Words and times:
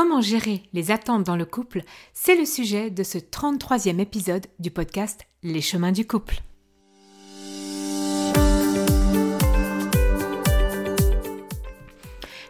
Comment 0.00 0.20
gérer 0.20 0.62
les 0.72 0.92
attentes 0.92 1.24
dans 1.24 1.34
le 1.34 1.44
couple 1.44 1.82
C'est 2.14 2.36
le 2.36 2.44
sujet 2.44 2.88
de 2.88 3.02
ce 3.02 3.18
33e 3.18 3.98
épisode 3.98 4.46
du 4.60 4.70
podcast 4.70 5.26
Les 5.42 5.60
chemins 5.60 5.90
du 5.90 6.06
couple. 6.06 6.40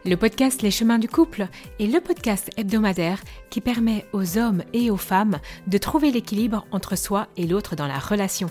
Le 0.04 0.14
podcast 0.16 0.60
Les 0.60 0.70
chemins 0.70 0.98
du 0.98 1.08
couple 1.08 1.48
est 1.80 1.86
le 1.86 2.02
podcast 2.02 2.50
hebdomadaire 2.58 3.22
qui 3.48 3.62
permet 3.62 4.04
aux 4.12 4.36
hommes 4.36 4.62
et 4.74 4.90
aux 4.90 4.98
femmes 4.98 5.38
de 5.68 5.78
trouver 5.78 6.10
l'équilibre 6.10 6.66
entre 6.70 6.98
soi 6.98 7.28
et 7.38 7.46
l'autre 7.46 7.76
dans 7.76 7.86
la 7.86 7.98
relation. 7.98 8.50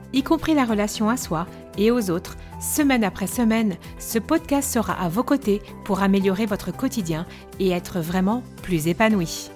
y 0.13 0.23
compris 0.23 0.53
la 0.53 0.65
relation 0.65 1.09
à 1.09 1.17
soi 1.17 1.47
et 1.77 1.91
aux 1.91 2.09
autres, 2.09 2.37
semaine 2.59 3.03
après 3.03 3.27
semaine, 3.27 3.77
ce 3.97 4.19
podcast 4.19 4.71
sera 4.71 4.93
à 4.93 5.09
vos 5.09 5.23
côtés 5.23 5.61
pour 5.85 6.01
améliorer 6.01 6.45
votre 6.45 6.75
quotidien 6.75 7.25
et 7.59 7.69
être 7.69 7.99
vraiment 7.99 8.43
plus 8.61 8.87
épanoui. 8.87 9.49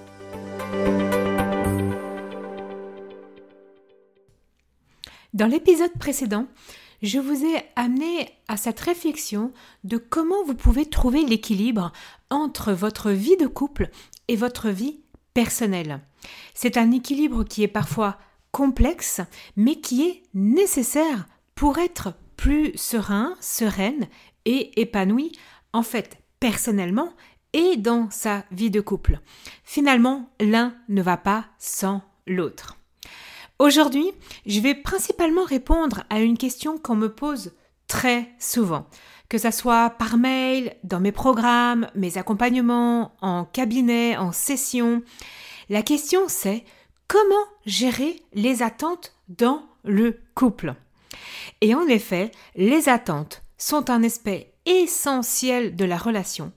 Dans 5.34 5.48
l'épisode 5.48 5.92
précédent, 6.00 6.48
je 7.02 7.20
vous 7.20 7.46
ai 7.46 7.62
amené 7.76 8.30
à 8.48 8.56
cette 8.56 8.80
réflexion 8.80 9.52
de 9.84 9.98
comment 9.98 10.44
vous 10.46 10.56
pouvez 10.56 10.86
trouver 10.86 11.24
l'équilibre 11.26 11.92
entre 12.30 12.72
votre 12.72 13.12
vie 13.12 13.36
de 13.38 13.48
couple 13.48 13.90
et 14.30 14.38
votre 14.38 14.70
vie 14.70 15.02
personnelle. 15.34 16.00
C'est 16.54 16.78
un 16.78 16.92
équilibre 16.92 17.44
qui 17.44 17.64
est 17.64 17.68
parfois 17.68 18.18
complexe, 18.56 19.20
mais 19.58 19.82
qui 19.82 20.08
est 20.08 20.24
nécessaire 20.34 21.28
pour 21.56 21.78
être 21.78 22.14
plus 22.38 22.72
serein, 22.78 23.36
sereine 23.42 24.08
et 24.46 24.80
épanoui, 24.80 25.34
en 25.74 25.84
fait, 25.84 26.20
personnellement 26.40 27.12
et 27.52 27.76
dans 27.76 28.10
sa 28.12 28.46
vie 28.52 28.72
de 28.72 28.80
couple. 28.80 29.20
Finalement, 29.66 30.30
l'un 30.40 30.74
ne 30.88 31.02
va 31.02 31.18
pas 31.18 31.48
sans 31.60 32.02
l'autre. 32.28 32.78
Aujourd'hui, 33.60 34.14
je 34.46 34.62
vais 34.62 34.74
principalement 34.74 35.44
répondre 35.44 36.06
à 36.10 36.22
une 36.22 36.38
question 36.38 36.78
qu'on 36.78 36.96
me 36.96 37.14
pose 37.14 37.52
très 37.90 38.30
souvent, 38.40 38.88
que 39.28 39.38
ce 39.38 39.52
soit 39.52 39.90
par 39.90 40.16
mail, 40.16 40.78
dans 40.86 41.02
mes 41.02 41.12
programmes, 41.12 41.90
mes 41.94 42.18
accompagnements, 42.18 43.18
en 43.20 43.44
cabinet, 43.44 44.16
en 44.16 44.32
session. 44.32 45.04
La 45.68 45.82
question 45.82 46.30
c'est 46.30 46.64
comment 47.08 47.36
gérer 47.66 48.22
les 48.34 48.64
attentes 48.64 49.14
dans 49.28 49.66
le 49.84 50.20
couple 50.34 50.76
et 51.62 51.76
en 51.76 51.88
effet, 51.88 52.32
les 52.56 52.90
attentes 52.90 53.42
sont 53.58 53.90
un 53.90 54.04
aspect 54.04 54.54
essentiel 54.66 55.76
de 55.76 55.86
la 55.86 55.98
relation, 55.98 56.52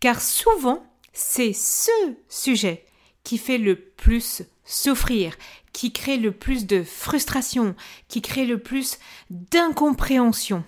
car 0.00 0.20
souvent, 0.20 0.84
c'est 1.12 1.52
ce 1.52 1.90
sujet 2.28 2.84
qui 3.24 3.38
fait 3.38 3.58
le 3.58 3.76
plus 3.76 4.42
souffrir, 4.64 5.36
qui 5.72 5.92
crée 5.92 6.16
le 6.16 6.32
plus 6.32 6.66
de 6.66 6.82
frustration, 6.82 7.74
qui 8.08 8.22
crée 8.22 8.46
le 8.46 8.58
plus 8.58 8.98
d'incompréhension. 9.30 10.64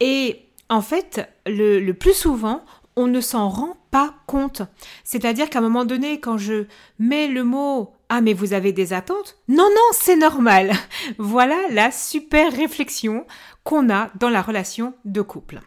Et 0.00 0.44
en 0.68 0.82
fait, 0.82 1.28
le, 1.46 1.92
plus 1.92 2.14
souvent, 2.14 2.64
on 2.98 3.06
ne 3.06 3.20
s'en 3.20 3.48
rend 3.48 3.76
pas 3.92 4.14
compte. 4.26 4.62
C'est-à-dire 5.04 5.48
qu'à 5.48 5.60
un 5.60 5.62
moment 5.62 5.84
donné, 5.84 6.20
quand 6.20 6.36
je 6.36 6.66
mets 6.98 7.28
le 7.28 7.44
mot 7.44 7.94
ah 8.10 8.20
mais 8.20 8.32
vous 8.32 8.54
avez 8.54 8.72
des 8.72 8.92
attentes 8.92 9.38
Non, 9.48 9.68
non, 9.68 9.88
c'est 9.92 10.16
normal. 10.16 10.72
Voilà 11.18 11.56
la 11.70 11.90
super 11.90 12.52
réflexion 12.52 13.26
qu'on 13.64 13.90
a 13.90 14.10
dans 14.18 14.30
la 14.30 14.42
relation 14.42 14.94
de 15.04 15.20
couple. 15.20 15.60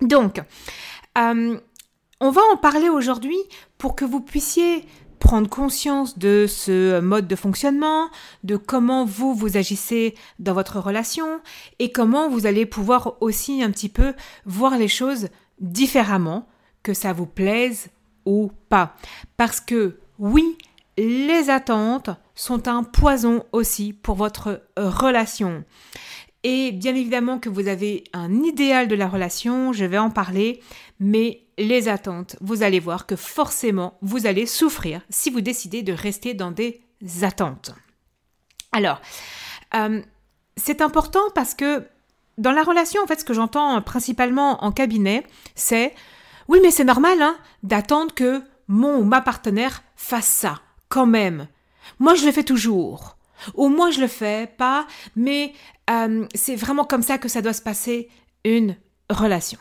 Donc, 0.00 0.42
euh, 1.18 1.58
on 2.20 2.30
va 2.30 2.42
en 2.52 2.56
parler 2.56 2.88
aujourd'hui 2.88 3.38
pour 3.78 3.94
que 3.94 4.04
vous 4.04 4.20
puissiez 4.20 4.84
prendre 5.20 5.48
conscience 5.48 6.18
de 6.18 6.46
ce 6.48 6.98
mode 7.00 7.28
de 7.28 7.36
fonctionnement, 7.36 8.08
de 8.42 8.56
comment 8.56 9.04
vous 9.04 9.34
vous 9.34 9.56
agissez 9.56 10.14
dans 10.38 10.54
votre 10.54 10.80
relation 10.80 11.40
et 11.78 11.92
comment 11.92 12.28
vous 12.28 12.46
allez 12.46 12.66
pouvoir 12.66 13.16
aussi 13.20 13.62
un 13.62 13.70
petit 13.70 13.90
peu 13.90 14.14
voir 14.46 14.76
les 14.76 14.88
choses 14.88 15.28
différemment, 15.60 16.48
que 16.82 16.94
ça 16.94 17.12
vous 17.12 17.26
plaise 17.26 17.90
ou 18.24 18.50
pas. 18.68 18.96
Parce 19.36 19.60
que 19.60 19.98
oui, 20.18 20.56
les 20.96 21.50
attentes 21.50 22.10
sont 22.34 22.68
un 22.68 22.82
poison 22.82 23.44
aussi 23.52 23.92
pour 23.92 24.16
votre 24.16 24.62
relation. 24.76 25.64
Et 26.42 26.72
bien 26.72 26.94
évidemment 26.94 27.38
que 27.38 27.50
vous 27.50 27.68
avez 27.68 28.04
un 28.12 28.42
idéal 28.42 28.88
de 28.88 28.94
la 28.94 29.08
relation, 29.08 29.72
je 29.72 29.84
vais 29.84 29.98
en 29.98 30.10
parler, 30.10 30.60
mais 30.98 31.42
les 31.58 31.88
attentes, 31.88 32.36
vous 32.40 32.62
allez 32.62 32.80
voir 32.80 33.06
que 33.06 33.16
forcément 33.16 33.98
vous 34.00 34.26
allez 34.26 34.46
souffrir 34.46 35.02
si 35.10 35.28
vous 35.28 35.42
décidez 35.42 35.82
de 35.82 35.92
rester 35.92 36.32
dans 36.32 36.50
des 36.50 36.80
attentes. 37.22 37.72
Alors, 38.72 39.00
euh, 39.74 40.00
c'est 40.56 40.80
important 40.80 41.22
parce 41.34 41.54
que 41.54 41.86
dans 42.38 42.52
la 42.52 42.62
relation, 42.62 43.02
en 43.02 43.06
fait, 43.06 43.20
ce 43.20 43.24
que 43.24 43.34
j'entends 43.34 43.80
principalement 43.82 44.64
en 44.64 44.72
cabinet, 44.72 45.24
c'est 45.54 45.94
oui, 46.48 46.58
mais 46.62 46.70
c'est 46.70 46.84
normal 46.84 47.22
hein, 47.22 47.36
d'attendre 47.62 48.14
que 48.14 48.42
mon 48.66 48.96
ou 48.96 49.04
ma 49.04 49.20
partenaire 49.20 49.82
fasse 49.94 50.26
ça 50.26 50.60
quand 50.88 51.06
même. 51.06 51.46
Moi, 51.98 52.14
je 52.14 52.26
le 52.26 52.32
fais 52.32 52.42
toujours. 52.42 53.16
Ou 53.54 53.68
moi, 53.68 53.90
je 53.90 54.00
le 54.00 54.06
fais 54.06 54.52
pas, 54.58 54.86
mais 55.16 55.52
euh, 55.90 56.26
c'est 56.34 56.56
vraiment 56.56 56.84
comme 56.84 57.02
ça 57.02 57.18
que 57.18 57.28
ça 57.28 57.42
doit 57.42 57.52
se 57.52 57.62
passer 57.62 58.08
une 58.44 58.76
relation. 59.08 59.58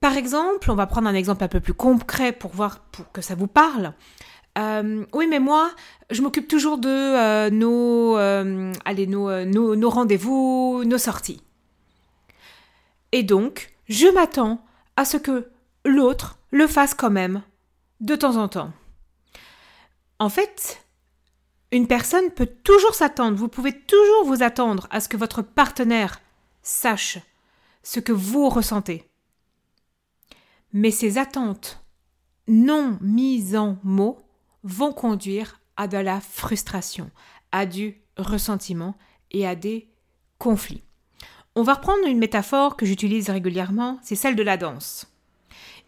Par 0.00 0.16
exemple, 0.16 0.70
on 0.70 0.74
va 0.74 0.86
prendre 0.86 1.08
un 1.08 1.14
exemple 1.14 1.42
un 1.42 1.48
peu 1.48 1.60
plus 1.60 1.74
concret 1.74 2.32
pour 2.32 2.52
voir 2.52 2.80
pour 2.80 3.10
que 3.10 3.22
ça 3.22 3.34
vous 3.34 3.48
parle. 3.48 3.94
Euh, 4.56 5.04
oui, 5.12 5.26
mais 5.26 5.40
moi, 5.40 5.70
je 6.10 6.22
m'occupe 6.22 6.48
toujours 6.48 6.78
de 6.78 6.88
euh, 6.88 7.50
nos, 7.50 8.16
allez, 8.84 9.06
nos, 9.06 9.44
nos 9.44 9.90
rendez-vous, 9.90 10.82
nos 10.84 10.98
sorties. 10.98 11.42
Et 13.12 13.22
donc, 13.22 13.74
je 13.88 14.06
m'attends 14.08 14.64
à 14.96 15.04
ce 15.04 15.16
que 15.16 15.50
l'autre 15.84 16.38
le 16.50 16.66
fasse 16.66 16.94
quand 16.94 17.10
même, 17.10 17.42
de 18.00 18.16
temps 18.16 18.36
en 18.36 18.48
temps. 18.48 18.72
En 20.18 20.28
fait, 20.28 20.86
une 21.72 21.86
personne 21.86 22.30
peut 22.30 22.48
toujours 22.64 22.94
s'attendre, 22.94 23.36
vous 23.36 23.48
pouvez 23.48 23.72
toujours 23.72 24.24
vous 24.24 24.42
attendre 24.42 24.86
à 24.90 25.00
ce 25.00 25.08
que 25.08 25.16
votre 25.16 25.42
partenaire 25.42 26.20
sache 26.62 27.18
ce 27.82 28.00
que 28.00 28.12
vous 28.12 28.48
ressentez. 28.48 29.08
Mais 30.72 30.90
ces 30.90 31.18
attentes 31.18 31.84
non 32.48 32.98
mises 33.00 33.56
en 33.56 33.78
mots 33.84 34.25
vont 34.66 34.92
conduire 34.92 35.60
à 35.76 35.86
de 35.86 35.96
la 35.96 36.20
frustration, 36.20 37.10
à 37.52 37.66
du 37.66 38.02
ressentiment 38.18 38.96
et 39.30 39.46
à 39.46 39.54
des 39.54 39.88
conflits. 40.38 40.82
On 41.54 41.62
va 41.62 41.74
reprendre 41.74 42.06
une 42.06 42.18
métaphore 42.18 42.76
que 42.76 42.84
j'utilise 42.84 43.30
régulièrement, 43.30 43.98
c'est 44.02 44.16
celle 44.16 44.36
de 44.36 44.42
la 44.42 44.56
danse. 44.56 45.06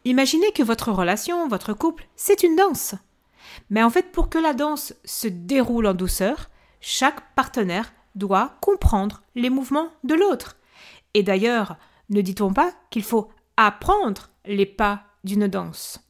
Imaginez 0.04 0.52
que 0.52 0.62
votre 0.62 0.92
relation, 0.92 1.48
votre 1.48 1.74
couple, 1.74 2.06
c'est 2.16 2.42
une 2.42 2.56
danse. 2.56 2.94
Mais 3.68 3.82
en 3.82 3.90
fait, 3.90 4.12
pour 4.12 4.30
que 4.30 4.38
la 4.38 4.54
danse 4.54 4.94
se 5.04 5.26
déroule 5.26 5.86
en 5.86 5.94
douceur, 5.94 6.48
chaque 6.80 7.34
partenaire 7.34 7.92
doit 8.14 8.56
comprendre 8.60 9.22
les 9.34 9.50
mouvements 9.50 9.90
de 10.04 10.14
l'autre. 10.14 10.56
Et 11.14 11.22
d'ailleurs, 11.22 11.76
ne 12.10 12.20
dit-on 12.20 12.52
pas 12.52 12.72
qu'il 12.90 13.02
faut 13.02 13.28
apprendre 13.56 14.30
les 14.46 14.66
pas 14.66 15.02
d'une 15.24 15.48
danse? 15.48 16.07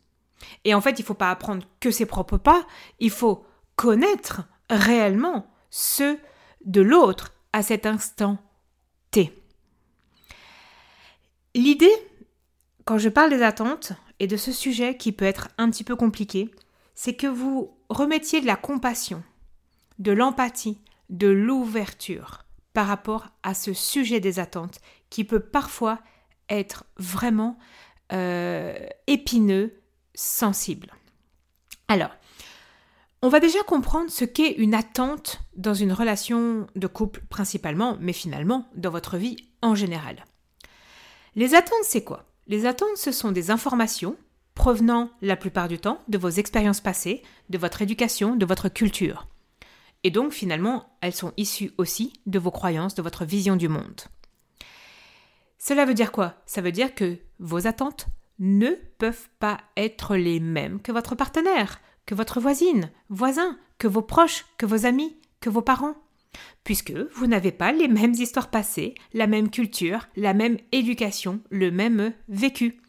Et 0.65 0.75
en 0.75 0.81
fait, 0.81 0.99
il 0.99 1.03
ne 1.03 1.07
faut 1.07 1.15
pas 1.15 1.31
apprendre 1.31 1.67
que 1.81 1.91
ses 1.91 2.07
propres 2.07 2.39
pas, 2.39 2.67
il 3.01 3.11
faut 3.11 3.45
connaître 3.77 4.43
réellement 4.71 5.47
ceux 5.71 6.19
de 6.65 6.81
l'autre 6.81 7.33
à 7.53 7.63
cet 7.63 7.87
instant 7.87 8.39
T. 9.11 9.33
L'idée, 11.55 11.93
quand 12.85 12.99
je 12.99 13.09
parle 13.09 13.31
des 13.31 13.43
attentes 13.43 13.93
et 14.21 14.27
de 14.27 14.37
ce 14.37 14.53
sujet 14.53 14.97
qui 14.97 15.13
peut 15.13 15.25
être 15.25 15.49
un 15.59 15.71
petit 15.71 15.85
peu 15.85 15.97
compliqué, 15.97 16.51
c'est 16.95 17.15
que 17.15 17.27
vous 17.27 17.77
remettiez 17.89 18.41
de 18.41 18.47
la 18.47 18.57
compassion, 18.57 19.23
de 19.99 20.13
l'empathie, 20.13 20.81
de 21.11 21.29
l'ouverture 21.29 22.45
par 22.73 22.87
rapport 22.87 23.29
à 23.43 23.55
ce 23.55 23.73
sujet 23.73 24.21
des 24.21 24.39
attentes 24.39 24.79
qui 25.11 25.25
peut 25.25 25.41
parfois 25.41 26.01
être 26.49 26.85
vraiment 26.97 27.59
euh, 28.13 28.87
épineux, 29.07 29.81
sensible. 30.19 30.93
Alors, 31.89 32.11
On 33.21 33.29
va 33.29 33.41
déjà 33.41 33.59
comprendre 33.65 34.11
ce 34.11 34.25
qu'est 34.25 34.53
une 34.53 34.75
attente 34.75 35.41
dans 35.57 35.75
une 35.75 35.93
relation 35.93 36.69
de 36.77 36.87
couple 36.87 37.23
principalement, 37.29 37.97
mais 38.01 38.13
finalement 38.13 38.69
dans 38.77 38.91
votre 38.91 39.17
vie 39.17 39.49
en 39.61 39.75
général. 39.75 40.25
Les 41.35 41.57
attentes, 41.57 41.83
c'est 41.83 42.05
quoi? 42.05 42.27
Les 42.47 42.65
attentes, 42.65 42.97
ce 42.97 43.11
sont 43.11 43.33
des 43.33 43.51
informations 43.51 44.17
provenant 44.55 45.11
la 45.21 45.37
plupart 45.37 45.67
du 45.67 45.79
temps 45.79 46.01
de 46.07 46.17
vos 46.17 46.29
expériences 46.29 46.81
passées, 46.81 47.23
de 47.49 47.59
votre 47.59 47.83
éducation, 47.83 48.37
de 48.37 48.47
votre 48.47 48.69
culture. 48.69 49.27
Et 50.05 50.13
donc 50.13 50.31
finalement, 50.31 50.97
elles 51.01 51.15
sont 51.15 51.33
issues 51.37 51.73
aussi 51.77 52.13
de 52.27 52.39
vos 52.39 52.53
croyances, 52.53 52.95
de 52.95 53.03
votre 53.03 53.25
vision 53.25 53.57
du 53.57 53.67
monde. 53.67 54.01
Cela 55.59 55.85
veut 55.85 55.95
dire 55.95 56.13
quoi? 56.13 56.35
Ça 56.47 56.61
veut 56.61 56.71
dire 56.71 56.95
que 56.95 57.19
vos 57.41 57.67
attentes 57.67 58.07
ne 58.39 58.71
peuvent 58.99 59.29
pas 59.39 59.59
être 59.77 60.17
les 60.17 60.41
mêmes 60.41 60.81
que 60.81 60.93
votre 60.93 61.15
partenaire, 61.15 61.81
que 62.07 62.15
votre 62.15 62.41
voisine, 62.41 62.91
voisin, 63.09 63.59
que 63.79 63.89
vos 63.89 64.03
proches, 64.03 64.47
que 64.57 64.67
vos 64.67 64.87
amis, 64.87 65.17
que 65.41 65.51
vos 65.51 65.63
parents, 65.63 65.95
puisque 66.65 66.93
vous 66.93 67.27
n'avez 67.27 67.53
pas 67.53 67.73
les 67.73 67.89
mêmes 67.89 68.15
histoires 68.15 68.51
passées, 68.51 68.95
la 69.13 69.27
même 69.27 69.51
culture, 69.51 70.09
la 70.17 70.35
même 70.35 70.59
éducation, 70.73 71.41
le 71.51 71.71
même 71.71 72.13
vécu. 72.29 72.81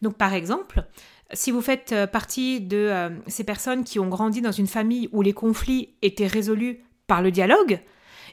Donc 0.00 0.16
par 0.16 0.34
exemple, 0.34 0.84
si 1.32 1.50
vous 1.50 1.62
faites 1.62 1.92
euh, 1.92 2.06
partie 2.06 2.60
de 2.60 2.76
euh, 2.76 3.10
ces 3.26 3.44
personnes 3.44 3.84
qui 3.84 3.98
ont 3.98 4.08
grandi 4.08 4.40
dans 4.40 4.52
une 4.52 4.66
famille 4.66 5.08
où 5.12 5.22
les 5.22 5.32
conflits 5.32 5.94
étaient 6.02 6.26
résolus 6.26 6.80
par 7.06 7.22
le 7.22 7.30
dialogue, 7.30 7.80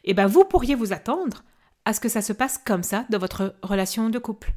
eh 0.03 0.13
ben 0.13 0.27
vous 0.27 0.45
pourriez 0.45 0.75
vous 0.75 0.93
attendre 0.93 1.43
à 1.85 1.93
ce 1.93 1.99
que 1.99 2.09
ça 2.09 2.21
se 2.21 2.33
passe 2.33 2.57
comme 2.57 2.83
ça 2.83 3.05
dans 3.09 3.19
votre 3.19 3.55
relation 3.61 4.09
de 4.09 4.19
couple. 4.19 4.53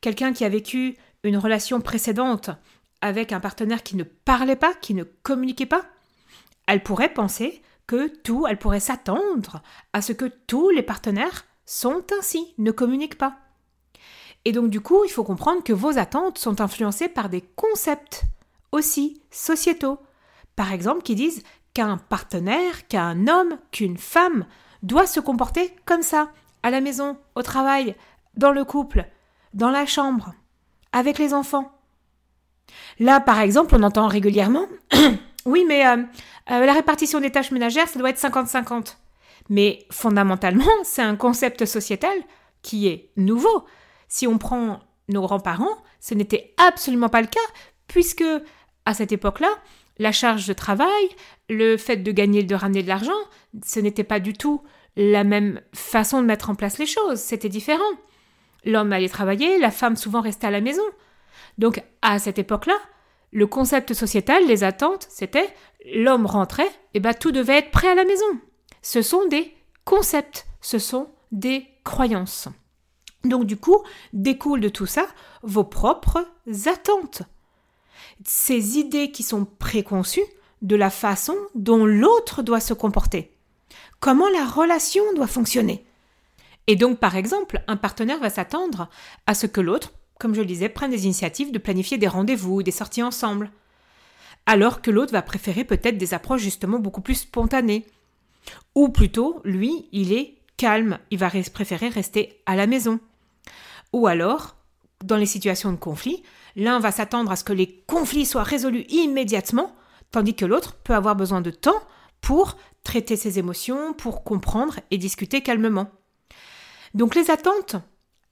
Quelqu'un 0.00 0.32
qui 0.32 0.44
a 0.44 0.48
vécu 0.48 0.96
une 1.24 1.36
relation 1.36 1.80
précédente 1.80 2.50
avec 3.00 3.32
un 3.32 3.40
partenaire 3.40 3.82
qui 3.82 3.96
ne 3.96 4.04
parlait 4.04 4.56
pas, 4.56 4.74
qui 4.74 4.94
ne 4.94 5.04
communiquait 5.04 5.66
pas, 5.66 5.84
elle 6.66 6.82
pourrait 6.82 7.12
penser 7.12 7.62
que 7.86 8.08
tout, 8.08 8.46
elle 8.46 8.58
pourrait 8.58 8.80
s'attendre 8.80 9.62
à 9.92 10.02
ce 10.02 10.12
que 10.12 10.26
tous 10.46 10.70
les 10.70 10.82
partenaires 10.82 11.46
sont 11.64 12.04
ainsi, 12.18 12.54
ne 12.58 12.70
communiquent 12.70 13.18
pas. 13.18 13.38
Et 14.44 14.52
donc 14.52 14.70
du 14.70 14.80
coup, 14.80 15.04
il 15.04 15.10
faut 15.10 15.24
comprendre 15.24 15.64
que 15.64 15.72
vos 15.72 15.98
attentes 15.98 16.38
sont 16.38 16.60
influencées 16.60 17.08
par 17.08 17.28
des 17.28 17.40
concepts 17.40 18.22
aussi 18.72 19.22
sociétaux. 19.30 19.98
Par 20.54 20.72
exemple, 20.72 21.02
qui 21.02 21.14
disent 21.14 21.42
qu'un 21.74 21.96
partenaire, 21.96 22.86
qu'un 22.88 23.26
homme, 23.26 23.58
qu'une 23.70 23.98
femme 23.98 24.46
doit 24.82 25.06
se 25.06 25.20
comporter 25.20 25.74
comme 25.84 26.02
ça, 26.02 26.30
à 26.62 26.70
la 26.70 26.80
maison, 26.80 27.16
au 27.34 27.42
travail, 27.42 27.96
dans 28.36 28.52
le 28.52 28.64
couple, 28.64 29.06
dans 29.54 29.70
la 29.70 29.86
chambre, 29.86 30.34
avec 30.92 31.18
les 31.18 31.34
enfants. 31.34 31.72
Là, 32.98 33.20
par 33.20 33.40
exemple, 33.40 33.74
on 33.76 33.82
entend 33.82 34.06
régulièrement 34.06 34.66
Oui, 35.46 35.64
mais 35.66 35.86
euh, 35.86 35.96
euh, 36.50 36.66
la 36.66 36.72
répartition 36.74 37.20
des 37.20 37.30
tâches 37.30 37.52
ménagères, 37.52 37.88
ça 37.88 37.98
doit 37.98 38.10
être 38.10 38.20
50-50. 38.20 38.96
Mais 39.48 39.86
fondamentalement, 39.90 40.64
c'est 40.84 41.02
un 41.02 41.16
concept 41.16 41.64
sociétal 41.64 42.16
qui 42.62 42.88
est 42.88 43.10
nouveau. 43.16 43.64
Si 44.08 44.26
on 44.26 44.36
prend 44.36 44.80
nos 45.08 45.22
grands-parents, 45.22 45.78
ce 46.00 46.14
n'était 46.14 46.54
absolument 46.58 47.08
pas 47.08 47.22
le 47.22 47.28
cas, 47.28 47.40
puisque 47.86 48.24
à 48.84 48.94
cette 48.94 49.12
époque-là, 49.12 49.48
la 49.98 50.12
charge 50.12 50.46
de 50.46 50.52
travail, 50.52 51.08
le 51.48 51.76
fait 51.76 51.96
de 51.96 52.12
gagner, 52.12 52.42
de 52.42 52.54
ramener 52.54 52.82
de 52.82 52.88
l'argent, 52.88 53.18
ce 53.64 53.80
n'était 53.80 54.04
pas 54.04 54.20
du 54.20 54.34
tout 54.34 54.62
la 54.96 55.24
même 55.24 55.60
façon 55.74 56.20
de 56.20 56.26
mettre 56.26 56.50
en 56.50 56.54
place 56.54 56.78
les 56.78 56.86
choses, 56.86 57.20
c'était 57.20 57.48
différent. 57.48 57.82
L'homme 58.64 58.92
allait 58.92 59.08
travailler, 59.08 59.58
la 59.58 59.70
femme 59.70 59.96
souvent 59.96 60.20
restait 60.20 60.46
à 60.46 60.50
la 60.50 60.60
maison. 60.60 60.82
Donc 61.58 61.82
à 62.02 62.18
cette 62.18 62.38
époque-là, 62.38 62.76
le 63.32 63.46
concept 63.46 63.94
sociétal, 63.94 64.46
les 64.46 64.64
attentes, 64.64 65.06
c'était 65.10 65.48
l'homme 65.94 66.26
rentrait, 66.26 66.70
et 66.94 67.00
ben 67.00 67.14
tout 67.14 67.30
devait 67.30 67.58
être 67.58 67.70
prêt 67.70 67.88
à 67.88 67.94
la 67.94 68.04
maison. 68.04 68.24
Ce 68.82 69.02
sont 69.02 69.26
des 69.26 69.54
concepts, 69.84 70.46
ce 70.60 70.78
sont 70.78 71.08
des 71.32 71.66
croyances. 71.84 72.48
Donc 73.24 73.44
du 73.44 73.56
coup, 73.56 73.82
découlent 74.12 74.60
de 74.60 74.68
tout 74.68 74.86
ça 74.86 75.06
vos 75.42 75.64
propres 75.64 76.26
attentes. 76.66 77.22
Ces 78.24 78.78
idées 78.78 79.10
qui 79.10 79.22
sont 79.22 79.44
préconçues 79.44 80.24
de 80.62 80.76
la 80.76 80.90
façon 80.90 81.36
dont 81.54 81.84
l'autre 81.84 82.42
doit 82.42 82.60
se 82.60 82.74
comporter. 82.74 83.36
Comment 84.00 84.28
la 84.28 84.44
relation 84.44 85.04
doit 85.14 85.26
fonctionner. 85.26 85.84
Et 86.68 86.76
donc, 86.76 86.98
par 86.98 87.16
exemple, 87.16 87.62
un 87.66 87.76
partenaire 87.76 88.20
va 88.20 88.28
s'attendre 88.28 88.88
à 89.26 89.34
ce 89.34 89.46
que 89.46 89.62
l'autre, 89.62 89.92
comme 90.18 90.34
je 90.34 90.40
le 90.40 90.46
disais, 90.46 90.68
prenne 90.68 90.90
des 90.90 91.06
initiatives 91.06 91.50
de 91.50 91.58
planifier 91.58 91.96
des 91.96 92.06
rendez-vous, 92.06 92.62
des 92.62 92.70
sorties 92.70 93.02
ensemble. 93.02 93.50
Alors 94.44 94.82
que 94.82 94.90
l'autre 94.90 95.12
va 95.12 95.22
préférer 95.22 95.64
peut-être 95.64 95.96
des 95.96 96.12
approches 96.12 96.42
justement 96.42 96.78
beaucoup 96.78 97.00
plus 97.00 97.14
spontanées. 97.14 97.86
Ou 98.74 98.90
plutôt, 98.90 99.40
lui, 99.44 99.88
il 99.92 100.12
est 100.12 100.34
calme, 100.58 100.98
il 101.10 101.18
va 101.18 101.30
préférer 101.52 101.88
rester 101.88 102.40
à 102.44 102.54
la 102.54 102.66
maison. 102.66 103.00
Ou 103.94 104.06
alors, 104.06 104.56
dans 105.02 105.16
les 105.16 105.26
situations 105.26 105.72
de 105.72 105.76
conflit, 105.78 106.22
l'un 106.54 106.80
va 106.80 106.92
s'attendre 106.92 107.30
à 107.30 107.36
ce 107.36 107.44
que 107.44 107.54
les 107.54 107.82
conflits 107.86 108.26
soient 108.26 108.42
résolus 108.42 108.84
immédiatement, 108.90 109.74
tandis 110.10 110.34
que 110.34 110.44
l'autre 110.44 110.74
peut 110.74 110.94
avoir 110.94 111.16
besoin 111.16 111.40
de 111.40 111.50
temps 111.50 111.80
pour 112.20 112.58
traiter 112.84 113.16
ses 113.16 113.38
émotions, 113.38 113.94
pour 113.94 114.22
comprendre 114.22 114.80
et 114.90 114.98
discuter 114.98 115.40
calmement. 115.40 115.90
Donc 116.94 117.14
les 117.14 117.30
attentes, 117.30 117.76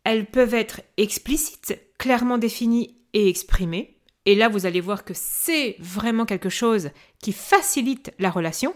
elles 0.04 0.26
peuvent 0.26 0.54
être 0.54 0.82
explicites, 0.96 1.80
clairement 1.98 2.38
définies 2.38 2.96
et 3.12 3.28
exprimées. 3.28 3.98
Et 4.24 4.34
là, 4.34 4.48
vous 4.48 4.66
allez 4.66 4.80
voir 4.80 5.04
que 5.04 5.14
c'est 5.14 5.76
vraiment 5.78 6.26
quelque 6.26 6.48
chose 6.48 6.90
qui 7.20 7.32
facilite 7.32 8.12
la 8.18 8.30
relation, 8.30 8.74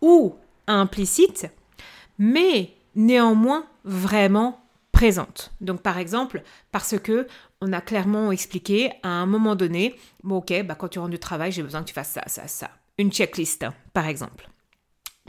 ou 0.00 0.36
implicite, 0.66 1.46
mais 2.18 2.74
néanmoins 2.94 3.66
vraiment 3.84 4.60
présente. 4.92 5.52
Donc 5.60 5.82
par 5.82 5.98
exemple, 5.98 6.42
parce 6.72 6.98
que 6.98 7.26
on 7.60 7.72
a 7.72 7.80
clairement 7.80 8.30
expliqué 8.32 8.92
à 9.02 9.08
un 9.08 9.26
moment 9.26 9.56
donné, 9.56 9.96
bon 10.22 10.36
ok, 10.36 10.62
bah, 10.64 10.74
quand 10.74 10.88
tu 10.88 10.98
rentres 10.98 11.10
du 11.10 11.18
travail, 11.18 11.52
j'ai 11.52 11.62
besoin 11.62 11.82
que 11.82 11.88
tu 11.88 11.94
fasses 11.94 12.12
ça, 12.12 12.22
ça, 12.26 12.46
ça. 12.46 12.70
Une 12.98 13.12
checklist, 13.12 13.64
par 13.92 14.06
exemple. 14.06 14.48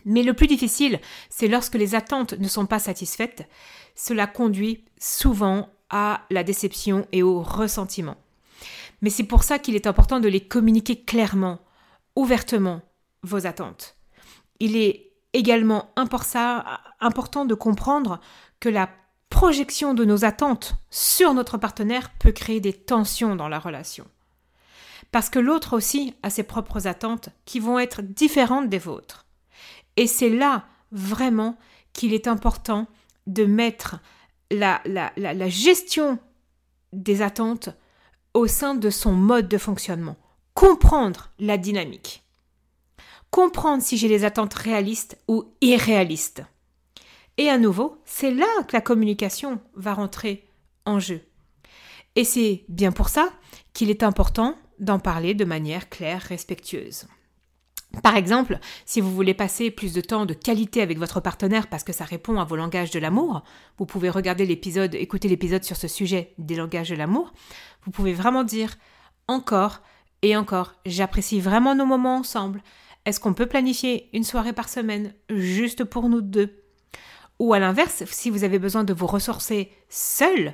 Mais 0.06 0.24
le 0.24 0.34
plus 0.34 0.48
difficile, 0.48 1.00
c'est 1.30 1.48
lorsque 1.48 1.76
les 1.76 1.96
attentes 1.96 2.34
ne 2.34 2.48
sont 2.48 2.66
pas 2.66 2.80
satisfaites, 2.80 3.48
cela 3.96 4.28
conduit 4.28 4.86
souvent 5.00 5.70
à 5.90 6.22
la 6.30 6.44
déception 6.44 7.08
et 7.12 7.24
au 7.24 7.42
ressentiment. 7.42 8.18
Mais 9.02 9.10
c'est 9.10 9.24
pour 9.24 9.44
ça 9.44 9.60
qu'il 9.60 9.76
est 9.76 9.88
important 9.88 10.20
de 10.20 10.28
les 10.28 10.42
communiquer 10.42 11.02
clairement, 11.04 11.60
ouvertement, 12.16 12.82
vos 13.24 13.46
attentes. 13.46 13.96
Il 14.60 14.76
est 14.76 15.12
également 15.34 15.92
important 15.96 17.46
de 17.46 17.54
comprendre 17.54 18.20
que 18.60 18.70
la 18.70 18.90
projection 19.30 19.94
de 19.94 20.06
nos 20.06 20.26
attentes 20.26 20.76
sur 20.90 21.34
notre 21.34 21.58
partenaire 21.58 22.12
peut 22.20 22.32
créer 22.32 22.60
des 22.60 22.74
tensions 22.74 23.36
dans 23.36 23.48
la 23.48 23.60
relation. 23.60 24.06
Parce 25.12 25.30
que 25.30 25.40
l'autre 25.40 25.76
aussi 25.76 26.14
a 26.24 26.30
ses 26.30 26.44
propres 26.44 26.88
attentes 26.88 27.30
qui 27.46 27.60
vont 27.60 27.80
être 27.80 28.02
différentes 28.02 28.70
des 28.70 28.80
vôtres. 28.80 29.26
Et 30.00 30.08
c'est 30.08 30.30
là 30.30 30.66
vraiment 30.94 31.58
qu'il 31.92 32.14
est 32.14 32.28
important 32.28 32.88
de 33.28 33.44
mettre 33.44 34.00
la, 34.50 34.82
gestion 35.50 36.20
des 36.94 37.22
attentes 37.22 37.68
au 38.34 38.48
sein 38.48 38.76
de 38.76 38.90
son 38.90 39.12
mode 39.12 39.50
de 39.50 39.58
fonctionnement. 39.58 40.16
Comprendre 40.54 41.32
la 41.38 41.58
dynamique. 41.58 42.24
Comprendre 43.30 43.84
si 43.84 43.98
j'ai 43.98 44.08
des 44.08 44.24
attentes 44.24 44.54
réalistes 44.54 45.18
ou 45.28 45.44
irréalistes. 45.60 46.44
Et 47.36 47.50
à 47.50 47.58
nouveau, 47.58 48.02
c'est 48.06 48.34
là 48.34 48.48
que 48.70 48.78
la 48.78 48.82
communication 48.82 49.60
va 49.76 49.94
rentrer 49.94 50.48
en 50.86 51.00
jeu. 51.00 51.20
Et 52.16 52.24
c'est 52.24 52.64
bien 52.70 52.94
pour 52.94 53.10
ça 53.10 53.34
qu'il 53.74 53.90
est 53.90 54.04
important 54.04 54.56
d'en 54.80 55.00
parler 55.00 55.34
de 55.34 55.44
manière 55.44 55.90
claire, 55.90 56.22
respectueuse. 56.22 57.06
Par 58.04 58.16
exemple, 58.16 58.60
si 58.86 59.02
vous 59.02 59.14
voulez 59.14 59.34
passer 59.34 59.72
plus 59.72 59.94
de 59.94 60.02
temps 60.02 60.26
de 60.26 60.34
qualité 60.34 60.82
avec 60.82 61.00
votre 61.00 61.20
partenaire 61.20 61.68
parce 61.68 61.84
que 61.84 61.92
ça 61.92 62.06
répond 62.06 62.40
à 62.40 62.44
vos 62.44 62.56
langages 62.56 62.92
de 62.92 63.00
l'amour, 63.00 63.44
vous 63.78 63.86
pouvez 63.86 64.10
regarder 64.10 64.46
l'épisode, 64.46 64.94
écouter 64.96 65.28
l'épisode 65.28 65.64
sur 65.64 65.76
ce 65.76 65.88
sujet 65.88 66.34
des 66.38 66.56
langages 66.56 66.90
de 66.90 66.96
l'amour. 66.96 67.34
Vous 67.84 67.92
pouvez 67.92 68.14
vraiment 68.14 68.44
dire 68.44 68.78
encore 69.28 69.82
et 70.22 70.36
encore, 70.36 70.76
j'apprécie 70.86 71.40
vraiment 71.40 71.76
nos 71.76 71.86
moments 71.86 72.18
ensemble. 72.18 72.62
Est-ce 73.06 73.20
qu'on 73.20 73.34
peut 73.34 73.48
planifier 73.48 74.10
une 74.14 74.24
soirée 74.24 74.54
par 74.54 74.70
semaine 74.70 75.14
juste 75.30 75.84
pour 75.84 76.10
nous 76.10 76.22
deux? 76.22 76.62
Ou 77.40 77.54
à 77.54 77.60
l'inverse, 77.60 78.04
si 78.06 78.30
vous 78.30 78.44
avez 78.44 78.60
besoin 78.60 78.84
de 78.84 78.94
vous 78.94 79.08
ressourcer 79.08 79.72
seul, 79.88 80.54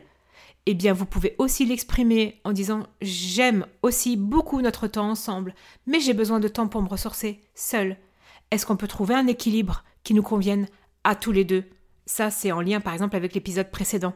eh 0.66 0.74
bien 0.74 0.94
vous 0.94 1.06
pouvez 1.06 1.36
aussi 1.38 1.66
l'exprimer 1.66 2.42
en 2.44 2.52
disant 2.52 2.88
j'aime 3.02 3.68
aussi 3.82 4.18
beaucoup 4.18 4.62
notre 4.62 4.88
temps 4.88 5.10
ensemble, 5.10 5.54
mais 5.86 6.00
j'ai 6.00 6.14
besoin 6.14 6.40
de 6.40 6.48
temps 6.48 6.68
pour 6.68 6.82
me 6.82 6.90
ressourcer 6.90 7.40
seul. 7.54 7.98
Est-ce 8.52 8.66
qu'on 8.66 8.78
peut 8.78 8.88
trouver 8.88 9.16
un 9.16 9.28
équilibre 9.28 9.84
qui 10.04 10.14
nous 10.14 10.24
convienne 10.24 10.68
à 11.04 11.16
tous 11.16 11.32
les 11.32 11.44
deux? 11.46 11.66
Ça, 12.06 12.32
c'est 12.32 12.52
en 12.52 12.62
lien 12.62 12.82
par 12.82 12.94
exemple 12.94 13.16
avec 13.16 13.34
l'épisode 13.34 13.72
précédent. 13.72 14.14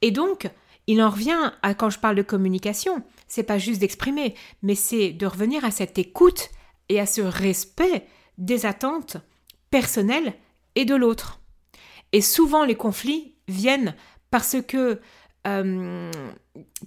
Et 0.00 0.10
donc, 0.10 0.50
Il 0.86 1.02
en 1.02 1.10
revient 1.10 1.52
à 1.62 1.74
quand 1.74 1.90
je 1.90 1.98
parle 1.98 2.16
de 2.16 2.22
communication, 2.22 3.04
c'est 3.28 3.44
pas 3.44 3.58
juste 3.58 3.80
d'exprimer, 3.80 4.34
mais 4.62 4.74
c'est 4.74 5.12
de 5.12 5.26
revenir 5.26 5.64
à 5.64 5.70
cette 5.70 5.98
écoute 5.98 6.50
et 6.88 6.98
à 6.98 7.06
ce 7.06 7.20
respect 7.20 8.06
des 8.38 8.66
attentes 8.66 9.16
personnelles 9.70 10.34
et 10.74 10.84
de 10.84 10.96
l'autre. 10.96 11.40
Et 12.10 12.20
souvent 12.20 12.64
les 12.64 12.74
conflits 12.74 13.36
viennent 13.46 13.94
parce 14.30 14.56
que 14.66 15.00
euh, 15.46 16.10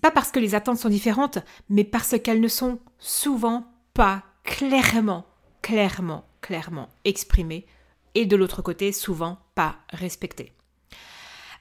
pas 0.01 0.11
parce 0.11 0.31
que 0.31 0.39
les 0.39 0.55
attentes 0.55 0.77
sont 0.77 0.89
différentes, 0.89 1.39
mais 1.69 1.83
parce 1.83 2.17
qu'elles 2.19 2.41
ne 2.41 2.47
sont 2.47 2.79
souvent 2.99 3.65
pas 3.93 4.23
clairement, 4.43 5.25
clairement, 5.61 6.25
clairement 6.41 6.89
exprimées, 7.03 7.65
et 8.13 8.25
de 8.25 8.35
l'autre 8.35 8.61
côté, 8.61 8.91
souvent 8.91 9.37
pas 9.55 9.75
respectées. 9.91 10.53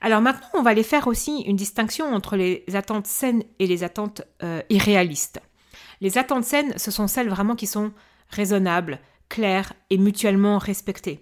Alors 0.01 0.21
maintenant, 0.21 0.49
on 0.55 0.63
va 0.63 0.71
aller 0.71 0.83
faire 0.83 1.07
aussi 1.07 1.41
une 1.43 1.57
distinction 1.57 2.13
entre 2.15 2.37
les 2.37 2.65
attentes 2.75 3.07
saines 3.07 3.43
et 3.59 3.67
les 3.67 3.83
attentes 3.83 4.23
euh, 4.43 4.61
irréalistes. 4.69 5.41
Les 6.01 6.19
attentes 6.19 6.45
saines, 6.45 6.75
ce 6.77 6.91
sont 6.91 7.09
celles 7.09 7.31
vraiment 7.31 7.57
qui 7.57 7.67
sont 7.67 7.93
raisonnables, 8.29 9.01
claires 9.29 9.73
et 9.91 9.97
mutuellement 9.97 10.59
respectées. 10.59 11.21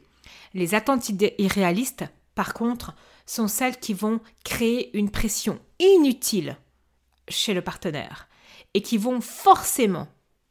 Les 0.55 0.75
attentes 0.75 1.09
irréalistes, 1.39 2.05
par 2.35 2.55
contre, 2.55 2.95
sont 3.33 3.49
celles 3.49 3.79
qui 3.79 3.95
vont 3.95 4.21
créer 4.45 4.97
une 4.97 5.11
pression 5.11 5.59
inutile 5.79 6.59
chez 7.29 7.55
le 7.55 7.63
partenaire 7.63 8.29
et 8.75 8.83
qui 8.83 8.99
vont 8.99 9.23
forcément 9.23 10.07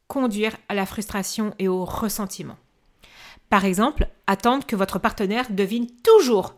conduire 0.08 0.56
à 0.68 0.74
la 0.74 0.84
frustration 0.84 1.54
et 1.60 1.68
au 1.68 1.84
ressentiment. 1.84 2.56
Par 3.50 3.64
exemple, 3.64 4.08
attendre 4.26 4.66
que 4.66 4.74
votre 4.74 4.98
partenaire 4.98 5.46
devine 5.50 5.86
toujours 6.02 6.54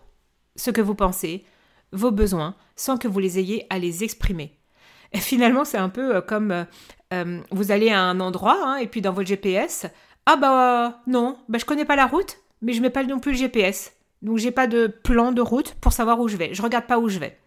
ce 0.56 0.70
que 0.70 0.80
vous 0.80 0.94
pensez, 0.94 1.44
vos 1.92 2.10
besoins, 2.10 2.54
sans 2.74 2.96
que 2.96 3.08
vous 3.08 3.18
les 3.18 3.38
ayez 3.38 3.66
à 3.68 3.78
les 3.78 4.02
exprimer. 4.02 4.56
Et 5.12 5.20
finalement, 5.20 5.66
c'est 5.66 5.78
un 5.78 5.90
peu 5.90 6.16
euh, 6.16 6.20
comme 6.22 6.50
euh, 6.52 6.64
euh, 7.12 7.40
vous 7.50 7.70
allez 7.70 7.90
à 7.90 8.00
un 8.00 8.18
endroit 8.20 8.56
hein, 8.64 8.76
et 8.76 8.86
puis 8.86 9.02
dans 9.02 9.12
votre 9.12 9.28
GPS, 9.28 9.86
ah 10.26 10.36
bah 10.36 11.02
non, 11.06 11.36
bah 11.48 11.58
je 11.58 11.66
connais 11.66 11.84
pas 11.84 11.96
la 11.96 12.06
route, 12.06 12.38
mais 12.62 12.72
je 12.72 12.80
mets 12.80 12.90
pas 12.90 13.04
non 13.04 13.20
plus 13.20 13.32
le 13.32 13.38
GPS. 13.38 13.92
Donc 14.24 14.38
j'ai 14.38 14.50
pas 14.50 14.66
de 14.66 14.86
plan 14.86 15.32
de 15.32 15.42
route 15.42 15.74
pour 15.74 15.92
savoir 15.92 16.18
où 16.18 16.28
je 16.28 16.36
vais. 16.36 16.54
Je 16.54 16.62
regarde 16.62 16.86
pas 16.86 16.98
où 16.98 17.08
je 17.08 17.18
vais. 17.18 17.38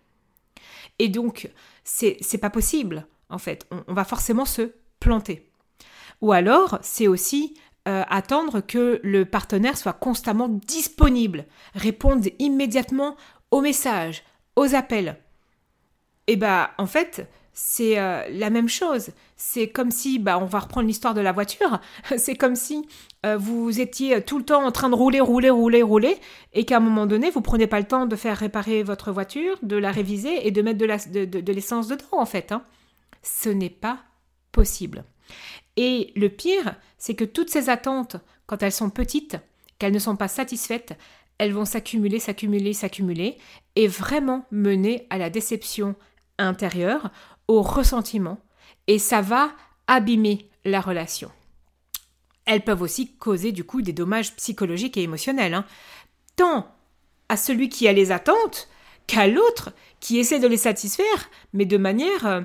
Et 0.99 1.09
donc 1.09 1.49
c'est 1.83 2.17
c'est 2.21 2.37
pas 2.37 2.51
possible 2.51 3.07
en 3.29 3.39
fait. 3.39 3.67
On, 3.87 3.93
va 3.93 4.05
forcément 4.05 4.45
se 4.45 4.71
planter. 4.99 5.49
Ou 6.21 6.31
alors 6.31 6.77
c'est 6.81 7.07
aussi 7.07 7.55
euh, 7.87 8.03
attendre 8.07 8.61
que 8.61 8.99
le 9.03 9.25
partenaire 9.25 9.77
soit 9.77 9.93
constamment 9.93 10.47
disponible, 10.49 11.45
réponde 11.73 12.27
immédiatement 12.37 13.15
aux 13.49 13.61
messages, 13.61 14.23
aux 14.55 14.75
appels. 14.75 15.17
Et 16.27 16.35
bah 16.35 16.71
en 16.77 16.87
fait 16.87 17.27
c'est 17.59 17.97
euh, 17.97 18.21
la 18.29 18.51
même 18.51 18.69
chose. 18.69 19.09
C'est 19.35 19.67
comme 19.67 19.89
si, 19.89 20.19
bah, 20.19 20.37
on 20.37 20.45
va 20.45 20.59
reprendre 20.59 20.85
l'histoire 20.85 21.15
de 21.15 21.21
la 21.21 21.31
voiture, 21.31 21.79
c'est 22.17 22.35
comme 22.35 22.55
si 22.55 22.87
euh, 23.25 23.35
vous 23.35 23.81
étiez 23.81 24.21
tout 24.21 24.37
le 24.37 24.45
temps 24.45 24.63
en 24.63 24.71
train 24.71 24.89
de 24.89 24.95
rouler, 24.95 25.19
rouler, 25.19 25.49
rouler, 25.49 25.81
rouler, 25.81 26.17
et 26.53 26.65
qu'à 26.65 26.77
un 26.77 26.81
moment 26.81 27.07
donné, 27.07 27.31
vous 27.31 27.41
prenez 27.41 27.65
pas 27.65 27.79
le 27.79 27.87
temps 27.87 28.05
de 28.05 28.15
faire 28.15 28.37
réparer 28.37 28.83
votre 28.83 29.11
voiture, 29.11 29.57
de 29.63 29.75
la 29.75 29.91
réviser 29.91 30.45
et 30.45 30.51
de 30.51 30.61
mettre 30.61 30.77
de 30.77 31.51
l'essence 31.51 31.87
dedans, 31.87 32.05
en 32.11 32.27
fait. 32.27 32.51
Hein. 32.51 32.61
Ce 33.23 33.49
n'est 33.49 33.71
pas 33.71 34.01
possible. 34.51 35.03
Et 35.77 36.13
le 36.15 36.29
pire, 36.29 36.75
c'est 36.99 37.15
que 37.15 37.25
toutes 37.25 37.49
ces 37.49 37.71
attentes, 37.71 38.17
quand 38.45 38.61
elles 38.61 38.71
sont 38.71 38.91
petites, 38.91 39.37
qu'elles 39.79 39.93
ne 39.93 39.99
sont 39.99 40.15
pas 40.15 40.27
satisfaites, 40.27 40.95
elles 41.39 41.53
vont 41.53 41.65
s'accumuler, 41.65 42.19
s'accumuler, 42.19 42.73
s'accumuler, 42.73 43.39
et 43.75 43.87
vraiment 43.87 44.45
mener 44.51 45.07
à 45.09 45.17
la 45.17 45.31
déception 45.31 45.95
intérieure 46.37 47.09
au 47.47 47.61
ressentiment 47.61 48.39
et 48.87 48.99
ça 48.99 49.21
va 49.21 49.51
abîmer 49.87 50.49
la 50.65 50.81
relation. 50.81 51.31
Elles 52.45 52.63
peuvent 52.63 52.81
aussi 52.81 53.13
causer 53.15 53.51
du 53.51 53.63
coup 53.63 53.81
des 53.81 53.93
dommages 53.93 54.35
psychologiques 54.35 54.97
et 54.97 55.03
émotionnels, 55.03 55.53
hein. 55.53 55.65
tant 56.35 56.67
à 57.29 57.37
celui 57.37 57.69
qui 57.69 57.87
a 57.87 57.93
les 57.93 58.11
attentes 58.11 58.69
qu'à 59.05 59.27
l'autre 59.27 59.71
qui 59.99 60.19
essaie 60.19 60.39
de 60.39 60.47
les 60.47 60.57
satisfaire, 60.57 61.29
mais 61.53 61.65
de 61.65 61.77
manière 61.77 62.25
euh, 62.25 62.41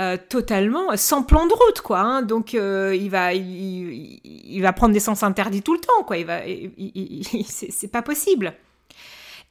euh, 0.00 0.16
totalement 0.28 0.94
sans 0.96 1.22
plan 1.22 1.46
de 1.46 1.52
route, 1.52 1.80
quoi. 1.80 2.00
Hein. 2.00 2.22
Donc 2.22 2.54
euh, 2.54 2.94
il 2.94 3.08
va, 3.08 3.32
il, 3.32 4.60
va 4.60 4.72
prendre 4.72 4.92
des 4.92 5.00
sens 5.00 5.22
interdits 5.22 5.62
tout 5.62 5.74
le 5.74 5.80
temps, 5.80 6.04
quoi. 6.04 6.16
Il 6.18 7.44
c'est 7.48 7.88
pas 7.88 8.02
possible. 8.02 8.54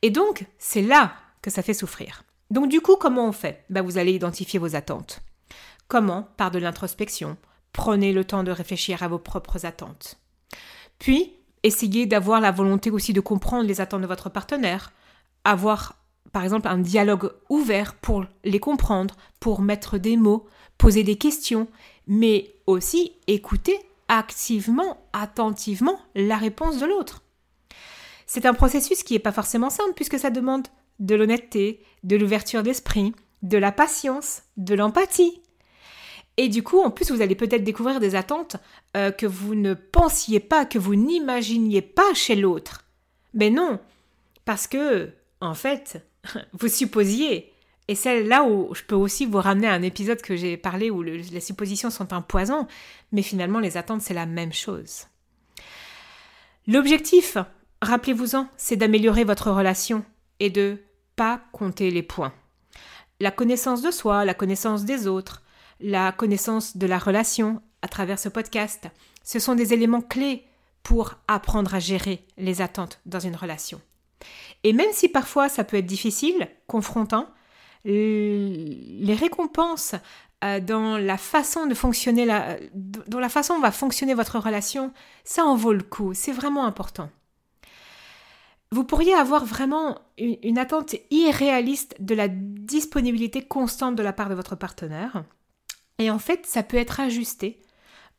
Et 0.01 0.09
donc 0.09 0.45
c'est 0.59 0.81
là 0.81 1.13
que 1.41 1.49
ça 1.49 1.61
fait 1.61 1.73
souffrir. 1.73 2.24
Donc 2.51 2.69
du 2.69 2.81
coup, 2.81 2.95
comment 2.95 3.27
on 3.27 3.31
fait? 3.31 3.63
Ben, 3.69 3.81
Vous 3.81 3.97
allez 3.97 4.13
identifier 4.13 4.59
vos 4.59 4.75
attentes. 4.75 5.21
Comment? 5.87 6.27
Par 6.37 6.51
de 6.51 6.59
l'introspection. 6.59 7.37
Prenez 7.73 8.13
le 8.13 8.25
temps 8.25 8.43
de 8.43 8.51
réfléchir 8.51 9.03
à 9.03 9.07
vos 9.07 9.19
propres 9.19 9.65
attentes. 9.65 10.17
Puis, 10.99 11.33
essayez 11.63 12.05
d'avoir 12.05 12.39
la 12.39 12.51
volonté 12.51 12.89
aussi 12.89 13.13
de 13.13 13.19
comprendre 13.19 13.67
les 13.67 13.81
attentes 13.81 14.01
de 14.01 14.07
votre 14.07 14.29
partenaire. 14.29 14.93
Avoir, 15.43 15.95
par 16.31 16.43
exemple, 16.43 16.67
un 16.67 16.77
dialogue 16.77 17.31
ouvert 17.49 17.95
pour 17.95 18.25
les 18.43 18.59
comprendre, 18.59 19.15
pour 19.39 19.61
mettre 19.61 19.97
des 19.97 20.15
mots, 20.15 20.47
poser 20.77 21.03
des 21.03 21.17
questions, 21.17 21.67
mais 22.07 22.55
aussi 22.65 23.13
écouter 23.27 23.79
activement, 24.07 24.97
attentivement 25.13 25.99
la 26.15 26.37
réponse 26.37 26.79
de 26.79 26.85
l'autre. 26.85 27.23
C'est 28.27 28.45
un 28.45 28.53
processus 28.53 29.03
qui 29.03 29.13
n'est 29.13 29.19
pas 29.19 29.31
forcément 29.31 29.69
simple 29.69 29.93
puisque 29.95 30.19
ça 30.19 30.29
demande 30.29 30.67
de 30.99 31.15
l'honnêteté, 31.15 31.81
de 32.03 32.15
l'ouverture 32.15 32.63
d'esprit, 32.63 33.13
de 33.41 33.57
la 33.57 33.71
patience, 33.71 34.43
de 34.57 34.75
l'empathie. 34.75 35.41
Et 36.37 36.49
du 36.49 36.63
coup, 36.63 36.81
en 36.81 36.91
plus, 36.91 37.11
vous 37.11 37.21
allez 37.21 37.35
peut-être 37.35 37.63
découvrir 37.63 37.99
des 37.99 38.15
attentes 38.15 38.57
euh, 38.97 39.11
que 39.11 39.25
vous 39.25 39.55
ne 39.55 39.73
pensiez 39.73 40.39
pas, 40.39 40.65
que 40.65 40.79
vous 40.79 40.95
n'imaginiez 40.95 41.81
pas 41.81 42.13
chez 42.13 42.35
l'autre. 42.35 42.85
Mais 43.33 43.49
non, 43.49 43.79
parce 44.43 44.67
que, 44.67 45.11
en 45.39 45.53
fait, 45.53 46.05
vous 46.53 46.67
supposiez. 46.67 47.51
Et 47.87 47.95
c'est 47.95 48.23
là 48.23 48.43
où 48.43 48.73
je 48.73 48.83
peux 48.83 48.95
aussi 48.95 49.25
vous 49.25 49.37
ramener 49.39 49.67
à 49.67 49.73
un 49.73 49.83
épisode 49.83 50.21
que 50.21 50.35
j'ai 50.35 50.57
parlé 50.57 50.89
où 50.89 51.03
les 51.03 51.39
suppositions 51.39 51.91
sont 51.91 52.13
un 52.13 52.21
poison, 52.21 52.67
mais 53.11 53.21
finalement 53.21 53.59
les 53.59 53.77
attentes 53.77 54.01
c'est 54.01 54.15
la 54.15 54.25
même 54.25 54.53
chose. 54.53 55.05
L'objectif, 56.65 57.37
rappelez-vous-en, 57.83 58.47
c'est 58.57 58.75
d'améliorer 58.75 59.23
votre 59.23 59.51
relation 59.51 60.03
et 60.39 60.49
de 60.49 60.81
pas 61.15 61.41
compter 61.51 61.91
les 61.91 62.03
points. 62.03 62.33
La 63.19 63.31
connaissance 63.31 63.81
de 63.81 63.91
soi, 63.91 64.25
la 64.25 64.33
connaissance 64.33 64.83
des 64.83 65.07
autres, 65.07 65.41
la 65.79 66.11
connaissance 66.11 66.77
de 66.77 66.87
la 66.87 66.97
relation 66.97 67.61
à 67.81 67.87
travers 67.87 68.19
ce 68.19 68.29
podcast, 68.29 68.87
ce 69.23 69.39
sont 69.39 69.55
des 69.55 69.73
éléments 69.73 70.01
clés 70.01 70.43
pour 70.83 71.15
apprendre 71.27 71.73
à 71.73 71.79
gérer 71.79 72.25
les 72.37 72.61
attentes 72.61 72.99
dans 73.05 73.19
une 73.19 73.35
relation. 73.35 73.81
Et 74.63 74.73
même 74.73 74.91
si 74.91 75.09
parfois 75.09 75.49
ça 75.49 75.63
peut 75.63 75.77
être 75.77 75.85
difficile, 75.85 76.47
confrontant, 76.67 77.27
les 77.85 79.15
récompenses 79.19 79.95
euh, 80.43 80.59
dans 80.59 80.97
la 80.97 81.17
façon 81.17 81.67
de 81.67 81.73
fonctionner, 81.73 82.25
dans 82.73 83.19
la 83.19 83.29
façon 83.29 83.55
dont 83.55 83.61
va 83.61 83.71
fonctionner 83.71 84.13
votre 84.13 84.39
relation, 84.39 84.91
ça 85.23 85.45
en 85.45 85.55
vaut 85.55 85.73
le 85.73 85.83
coup. 85.83 86.13
C'est 86.13 86.31
vraiment 86.31 86.65
important 86.65 87.09
vous 88.71 88.83
pourriez 88.83 89.13
avoir 89.13 89.45
vraiment 89.45 89.99
une, 90.17 90.57
attente 90.57 90.95
irréaliste 91.11 91.95
de 91.99 92.15
la 92.15 92.27
disponibilité 92.27 93.41
constante 93.41 93.95
de 93.95 94.03
la 94.03 94.13
part 94.13 94.29
de 94.29 94.35
votre 94.35 94.55
partenaire. 94.55 95.23
Et 95.97 96.09
en 96.09 96.19
fait, 96.19 96.45
ça 96.45 96.63
peut 96.63 96.77
être 96.77 96.99
ajusté 96.99 97.61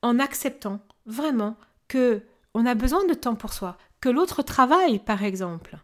en 0.02 0.18
acceptant 0.18 0.80
vraiment 1.04 1.56
que 1.88 2.22
on 2.54 2.64
a 2.64 2.74
besoin 2.74 3.04
de 3.06 3.14
temps 3.14 3.34
pour 3.34 3.52
soi, 3.52 3.76
que 4.00 4.08
l'autre 4.08 4.42
travaille 4.42 4.98
par 4.98 5.22
exemple. 5.22 5.78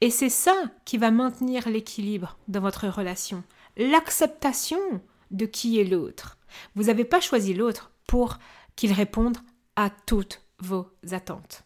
Et 0.00 0.10
c'est 0.10 0.30
ça 0.30 0.54
qui 0.84 0.98
va 0.98 1.10
maintenir 1.10 1.68
l'équilibre 1.68 2.38
dans 2.48 2.60
votre 2.60 2.88
relation, 2.88 3.44
l'acceptation 3.76 4.80
de 5.30 5.46
qui 5.46 5.78
est 5.78 5.84
l'autre. 5.84 6.38
Vous 6.74 6.84
n'avez 6.84 7.04
pas 7.04 7.20
choisi 7.20 7.54
l'autre 7.54 7.90
pour 8.06 8.38
qu'il 8.74 8.92
réponde 8.92 9.38
à 9.76 9.90
toutes 9.90 10.42
vos 10.58 10.90
attentes. 11.12 11.65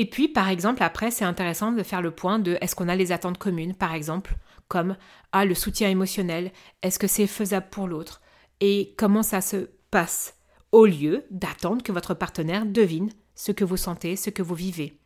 Et 0.00 0.08
puis, 0.08 0.28
par 0.28 0.48
exemple, 0.48 0.84
après, 0.84 1.10
c'est 1.10 1.24
intéressant 1.24 1.72
de 1.72 1.82
faire 1.82 2.02
le 2.02 2.12
point 2.12 2.38
de 2.38 2.56
est-ce 2.60 2.76
qu'on 2.76 2.88
a 2.88 2.94
les 2.94 3.10
attentes 3.10 3.36
communes, 3.36 3.74
par 3.74 3.94
exemple, 3.94 4.36
comme 4.68 4.96
ah, 5.32 5.44
le 5.44 5.56
soutien 5.56 5.88
émotionnel, 5.88 6.52
est-ce 6.82 7.00
que 7.00 7.08
c'est 7.08 7.26
faisable 7.26 7.66
pour 7.68 7.88
l'autre, 7.88 8.22
et 8.60 8.94
comment 8.96 9.24
ça 9.24 9.40
se 9.40 9.68
passe, 9.90 10.36
au 10.70 10.86
lieu 10.86 11.24
d'attendre 11.32 11.82
que 11.82 11.90
votre 11.90 12.14
partenaire 12.14 12.64
devine 12.64 13.10
ce 13.34 13.50
que 13.50 13.64
vous 13.64 13.76
sentez, 13.76 14.14
ce 14.14 14.30
que 14.30 14.40
vous 14.40 14.54
vivez. 14.54 15.00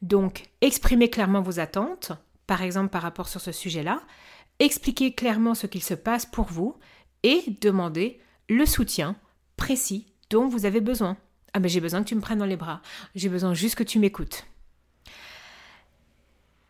Donc, 0.00 0.44
exprimez 0.62 1.10
clairement 1.10 1.42
vos 1.42 1.60
attentes, 1.60 2.12
par 2.46 2.62
exemple 2.62 2.88
par 2.88 3.02
rapport 3.02 3.28
sur 3.28 3.42
ce 3.42 3.52
sujet-là, 3.52 4.00
expliquez 4.60 5.14
clairement 5.14 5.54
ce 5.54 5.66
qu'il 5.66 5.82
se 5.82 5.92
passe 5.92 6.24
pour 6.24 6.46
vous 6.46 6.74
et 7.22 7.42
demandez 7.60 8.18
le 8.48 8.64
soutien 8.64 9.14
précis 9.58 10.06
dont 10.30 10.48
vous 10.48 10.64
avez 10.64 10.80
besoin. 10.80 11.18
Ah 11.52 11.58
j'ai 11.64 11.80
besoin 11.80 12.02
que 12.02 12.08
tu 12.08 12.14
me 12.14 12.20
prennes 12.20 12.38
dans 12.38 12.44
les 12.44 12.56
bras. 12.56 12.80
J'ai 13.14 13.28
besoin 13.28 13.54
juste 13.54 13.74
que 13.74 13.82
tu 13.82 13.98
m'écoutes. 13.98 14.46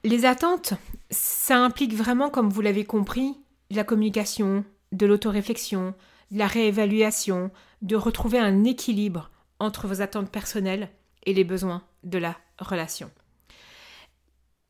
Les 0.04 0.24
attentes, 0.24 0.74
ça 1.10 1.58
implique 1.58 1.94
vraiment, 1.94 2.30
comme 2.30 2.48
vous 2.48 2.62
l'avez 2.62 2.84
compris, 2.84 3.36
la 3.70 3.84
communication, 3.84 4.64
de 4.92 5.06
l'autoréflexion, 5.06 5.94
de 6.30 6.38
la 6.38 6.46
réévaluation, 6.46 7.50
de 7.82 7.96
retrouver 7.96 8.38
un 8.38 8.64
équilibre 8.64 9.30
entre 9.58 9.86
vos 9.86 10.00
attentes 10.00 10.30
personnelles 10.30 10.88
et 11.26 11.34
les 11.34 11.44
besoins 11.44 11.82
de 12.02 12.18
la 12.18 12.36
relation. 12.58 13.10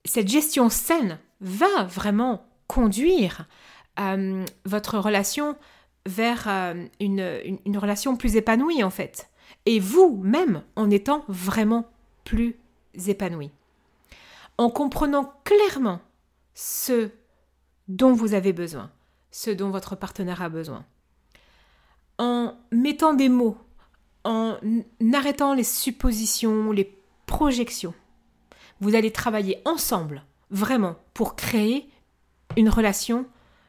Cette 0.05 0.29
gestion 0.29 0.69
saine 0.69 1.19
va 1.41 1.85
vraiment 1.85 2.45
conduire 2.67 3.47
euh, 4.01 4.45
votre 4.65 4.99
relation 4.99 5.57
vers 6.07 6.47
euh, 6.49 6.87
une 6.99 7.79
relation 7.79 8.17
plus 8.17 8.37
épanouie 8.37 8.83
en 8.83 8.91
fait. 8.91 9.30
Et 9.67 9.81
vous-même 9.81 10.63
en 10.77 10.91
étant 10.91 11.25
vraiment 11.29 11.89
plus 12.25 12.57
épanoui. 13.07 13.51
En 14.59 14.71
comprenant 14.71 15.35
clairement 15.45 16.01
ce 16.55 17.11
dont 17.89 18.13
vous 18.13 18.35
avez 18.35 18.53
besoin, 18.53 18.91
ce 19.31 19.51
dont 19.51 19.71
votre 19.71 19.97
partenaire 19.97 20.43
a 20.43 20.49
besoin. 20.49 20.85
En 22.19 22.55
mettant 22.71 23.15
des 23.15 23.29
mots, 23.29 23.57
en 24.25 24.57
arrêtant 25.15 25.55
les 25.55 25.65
suppositions, 25.65 26.73
les 26.73 26.97
projections. 27.27 27.95
Vous 28.81 28.95
allez 28.95 29.11
travailler 29.11 29.61
ensemble, 29.65 30.25
vraiment, 30.51 30.97
pour 31.15 31.37
créer 31.37 31.89
une 32.57 32.69
relation 32.69 33.27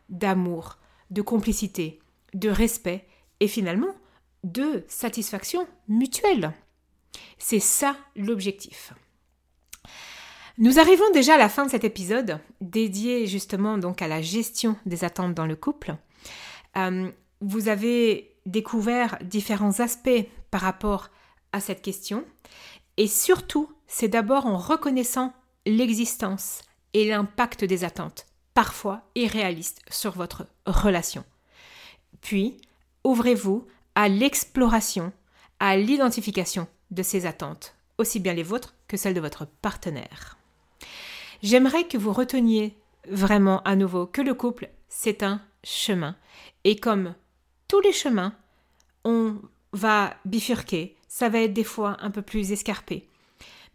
d'amour, 0.09 0.77
de 1.09 1.21
complicité, 1.21 1.99
de 2.33 2.49
respect 2.49 3.07
et 3.39 3.47
finalement 3.47 3.93
de 4.43 4.83
satisfaction 4.87 5.67
mutuelle. 5.87 6.53
C'est 7.37 7.59
ça 7.59 7.95
l'objectif. 8.15 8.93
Nous 10.57 10.79
arrivons 10.79 11.09
déjà 11.11 11.35
à 11.35 11.37
la 11.37 11.49
fin 11.49 11.65
de 11.65 11.71
cet 11.71 11.83
épisode 11.83 12.39
dédié 12.59 13.25
justement 13.25 13.77
donc 13.77 14.01
à 14.01 14.07
la 14.07 14.21
gestion 14.21 14.75
des 14.85 15.03
attentes 15.03 15.33
dans 15.33 15.45
le 15.45 15.55
couple. 15.55 15.95
Euh, 16.77 17.09
vous 17.41 17.67
avez 17.67 18.35
découvert 18.45 19.17
différents 19.23 19.79
aspects 19.79 20.27
par 20.51 20.61
rapport 20.61 21.09
à 21.51 21.59
cette 21.59 21.81
question 21.81 22.25
et 22.97 23.07
surtout 23.07 23.71
c'est 23.87 24.07
d'abord 24.07 24.45
en 24.45 24.57
reconnaissant 24.57 25.33
l'existence 25.65 26.61
et 26.93 27.07
l'impact 27.07 27.63
des 27.63 27.83
attentes, 27.83 28.25
parfois 28.53 29.03
irréalistes, 29.15 29.81
sur 29.89 30.11
votre 30.11 30.47
relation. 30.65 31.23
Puis, 32.21 32.57
ouvrez-vous 33.03 33.65
à 33.95 34.07
l'exploration, 34.09 35.11
à 35.59 35.77
l'identification 35.77 36.67
de 36.91 37.03
ces 37.03 37.25
attentes, 37.25 37.75
aussi 37.97 38.19
bien 38.19 38.33
les 38.33 38.43
vôtres 38.43 38.75
que 38.87 38.97
celles 38.97 39.13
de 39.13 39.21
votre 39.21 39.45
partenaire. 39.45 40.37
J'aimerais 41.41 41.85
que 41.85 41.97
vous 41.97 42.13
reteniez 42.13 42.77
vraiment 43.09 43.61
à 43.63 43.75
nouveau 43.75 44.05
que 44.05 44.21
le 44.21 44.33
couple, 44.33 44.69
c'est 44.89 45.23
un 45.23 45.41
chemin. 45.63 46.15
Et 46.63 46.75
comme 46.75 47.15
tous 47.67 47.81
les 47.81 47.93
chemins, 47.93 48.33
on 49.03 49.35
va 49.73 50.15
bifurquer, 50.25 50.95
ça 51.07 51.29
va 51.29 51.39
être 51.39 51.53
des 51.53 51.63
fois 51.63 51.97
un 52.01 52.11
peu 52.11 52.21
plus 52.21 52.51
escarpé. 52.51 53.07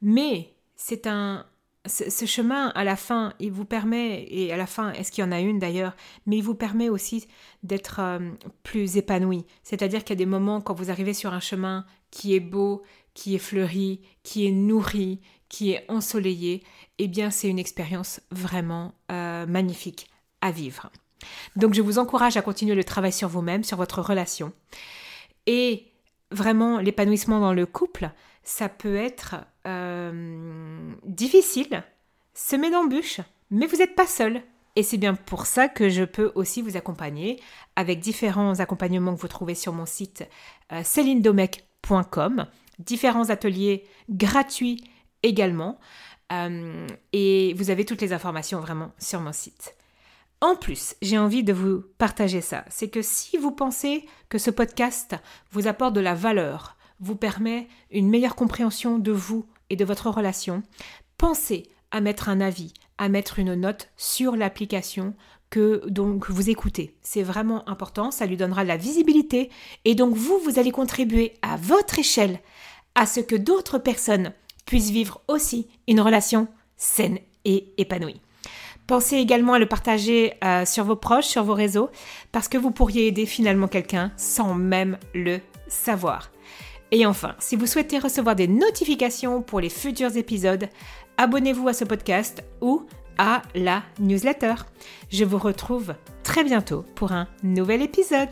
Mais 0.02 0.54
c'est 0.76 1.06
un 1.06 1.46
ce, 1.88 2.26
chemin, 2.26 2.68
à 2.74 2.84
la 2.84 2.96
fin, 2.96 3.32
il 3.38 3.52
vous 3.52 3.64
permet, 3.64 4.26
et 4.28 4.52
à 4.52 4.56
la 4.56 4.66
fin, 4.66 4.92
est-ce 4.92 5.10
qu'il 5.10 5.22
y 5.22 5.26
en 5.26 5.32
a 5.32 5.40
une 5.40 5.58
d'ailleurs, 5.58 5.94
mais 6.26 6.38
il 6.38 6.42
vous 6.42 6.54
permet 6.54 6.88
aussi 6.88 7.26
d'être 7.62 8.00
euh, 8.00 8.30
plus 8.62 8.96
épanoui. 8.96 9.44
C'est-à-dire 9.62 10.04
qu'il 10.04 10.10
y 10.10 10.18
a 10.18 10.24
des 10.24 10.26
moments 10.26 10.60
quand 10.60 10.74
vous 10.74 10.90
arrivez 10.90 11.14
sur 11.14 11.32
un 11.32 11.40
chemin 11.40 11.84
qui 12.10 12.34
est 12.34 12.40
beau, 12.40 12.82
qui 13.14 13.34
est 13.34 13.38
fleuri, 13.38 14.00
qui 14.22 14.46
est 14.46 14.52
nourri, 14.52 15.20
qui 15.48 15.72
est 15.72 15.84
ensoleillé, 15.88 16.62
eh 16.98 17.08
bien 17.08 17.30
c'est 17.30 17.48
une 17.48 17.58
expérience 17.58 18.20
vraiment 18.30 18.94
euh, 19.10 19.46
magnifique 19.46 20.08
à 20.40 20.50
vivre. 20.50 20.90
Donc 21.56 21.74
je 21.74 21.82
vous 21.82 21.98
encourage 21.98 22.36
à 22.36 22.42
continuer 22.42 22.74
le 22.74 22.84
travail 22.84 23.12
sur 23.12 23.28
vous-même, 23.28 23.64
sur 23.64 23.76
votre 23.76 24.02
relation. 24.02 24.52
Et 25.46 25.92
vraiment, 26.30 26.78
l'épanouissement 26.78 27.40
dans 27.40 27.52
le 27.52 27.66
couple, 27.66 28.10
ça 28.42 28.68
peut 28.68 28.96
être 28.96 29.36
euh, 29.66 30.94
difficile, 31.04 31.82
semé 32.34 32.70
d'embûches, 32.70 33.20
mais 33.50 33.66
vous 33.66 33.76
n'êtes 33.76 33.94
pas 33.94 34.06
seul. 34.06 34.42
Et 34.76 34.82
c'est 34.82 34.98
bien 34.98 35.14
pour 35.14 35.46
ça 35.46 35.68
que 35.68 35.88
je 35.88 36.04
peux 36.04 36.32
aussi 36.34 36.60
vous 36.60 36.76
accompagner 36.76 37.40
avec 37.76 38.00
différents 38.00 38.60
accompagnements 38.60 39.14
que 39.14 39.20
vous 39.20 39.28
trouvez 39.28 39.54
sur 39.54 39.72
mon 39.72 39.86
site 39.86 40.28
euh, 40.72 40.82
différents 42.78 43.30
ateliers 43.30 43.84
gratuits 44.10 44.84
également. 45.22 45.78
Euh, 46.32 46.86
et 47.12 47.54
vous 47.54 47.70
avez 47.70 47.84
toutes 47.84 48.02
les 48.02 48.12
informations 48.12 48.60
vraiment 48.60 48.92
sur 48.98 49.20
mon 49.20 49.32
site. 49.32 49.76
En 50.40 50.56
plus, 50.56 50.96
j'ai 51.00 51.18
envie 51.18 51.44
de 51.44 51.52
vous 51.52 51.82
partager 51.98 52.40
ça. 52.40 52.64
C'est 52.68 52.90
que 52.90 53.00
si 53.00 53.38
vous 53.38 53.52
pensez 53.52 54.04
que 54.28 54.38
ce 54.38 54.50
podcast 54.50 55.16
vous 55.52 55.66
apporte 55.66 55.94
de 55.94 56.00
la 56.00 56.14
valeur, 56.14 56.76
vous 57.00 57.16
permet 57.16 57.68
une 57.90 58.08
meilleure 58.08 58.34
compréhension 58.34 58.98
de 58.98 59.12
vous 59.12 59.46
et 59.70 59.76
de 59.76 59.84
votre 59.84 60.10
relation, 60.10 60.62
pensez 61.18 61.68
à 61.90 62.00
mettre 62.00 62.28
un 62.28 62.40
avis, 62.40 62.74
à 62.98 63.08
mettre 63.08 63.38
une 63.38 63.54
note 63.54 63.88
sur 63.96 64.36
l'application 64.36 65.14
que 65.50 65.82
donc 65.88 66.28
vous 66.28 66.50
écoutez. 66.50 66.96
C'est 67.02 67.22
vraiment 67.22 67.68
important, 67.68 68.10
ça 68.10 68.26
lui 68.26 68.36
donnera 68.36 68.64
de 68.64 68.68
la 68.68 68.76
visibilité 68.76 69.50
et 69.84 69.94
donc 69.94 70.14
vous, 70.14 70.38
vous 70.38 70.58
allez 70.58 70.72
contribuer 70.72 71.34
à 71.42 71.56
votre 71.56 71.98
échelle 71.98 72.40
à 72.94 73.06
ce 73.06 73.20
que 73.20 73.36
d'autres 73.36 73.78
personnes 73.78 74.32
puissent 74.64 74.90
vivre 74.90 75.20
aussi 75.28 75.68
une 75.86 76.00
relation 76.00 76.48
saine 76.76 77.18
et 77.44 77.72
épanouie. 77.78 78.20
Pensez 78.86 79.16
également 79.16 79.54
à 79.54 79.58
le 79.58 79.66
partager 79.66 80.34
euh, 80.44 80.64
sur 80.64 80.84
vos 80.84 80.96
proches, 80.96 81.26
sur 81.26 81.42
vos 81.42 81.54
réseaux, 81.54 81.90
parce 82.30 82.48
que 82.48 82.58
vous 82.58 82.70
pourriez 82.70 83.08
aider 83.08 83.26
finalement 83.26 83.66
quelqu'un 83.66 84.12
sans 84.16 84.54
même 84.54 84.98
le 85.14 85.40
savoir. 85.68 86.30
Et 86.92 87.06
enfin, 87.06 87.34
si 87.38 87.56
vous 87.56 87.66
souhaitez 87.66 87.98
recevoir 87.98 88.36
des 88.36 88.48
notifications 88.48 89.42
pour 89.42 89.60
les 89.60 89.70
futurs 89.70 90.16
épisodes, 90.16 90.68
abonnez-vous 91.16 91.68
à 91.68 91.72
ce 91.72 91.84
podcast 91.84 92.44
ou 92.60 92.86
à 93.18 93.42
la 93.54 93.82
newsletter. 93.98 94.54
Je 95.10 95.24
vous 95.24 95.38
retrouve 95.38 95.94
très 96.22 96.44
bientôt 96.44 96.84
pour 96.94 97.12
un 97.12 97.26
nouvel 97.42 97.82
épisode. 97.82 98.28